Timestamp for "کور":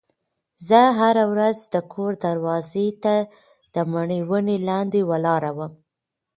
1.93-2.11